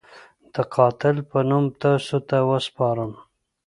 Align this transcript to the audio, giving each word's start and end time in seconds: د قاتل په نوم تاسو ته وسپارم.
د 0.53 0.55
قاتل 0.75 1.15
په 1.29 1.39
نوم 1.49 1.65
تاسو 1.81 2.17
ته 2.29 2.37
وسپارم. 2.49 3.11